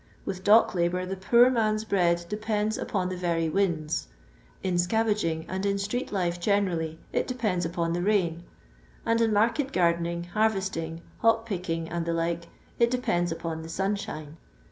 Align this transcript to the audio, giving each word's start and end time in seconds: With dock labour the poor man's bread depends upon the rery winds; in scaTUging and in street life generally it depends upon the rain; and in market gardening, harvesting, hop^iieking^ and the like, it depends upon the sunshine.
With 0.25 0.43
dock 0.43 0.73
labour 0.73 1.05
the 1.05 1.15
poor 1.15 1.51
man's 1.51 1.83
bread 1.83 2.25
depends 2.27 2.75
upon 2.75 3.09
the 3.09 3.15
rery 3.17 3.51
winds; 3.53 4.07
in 4.63 4.73
scaTUging 4.73 5.45
and 5.47 5.63
in 5.63 5.77
street 5.77 6.11
life 6.11 6.39
generally 6.39 6.97
it 7.13 7.27
depends 7.27 7.65
upon 7.65 7.93
the 7.93 8.01
rain; 8.01 8.43
and 9.05 9.21
in 9.21 9.31
market 9.31 9.71
gardening, 9.71 10.23
harvesting, 10.33 11.03
hop^iieking^ 11.21 11.87
and 11.91 12.07
the 12.07 12.13
like, 12.13 12.47
it 12.79 12.89
depends 12.89 13.31
upon 13.31 13.61
the 13.61 13.69
sunshine. 13.69 14.37